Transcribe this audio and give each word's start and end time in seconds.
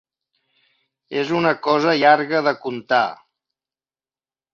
És 1.23 1.33
una 1.39 1.51
cosa 1.67 1.93
llarga 2.03 2.39
de 2.47 2.53
contar. 2.65 3.03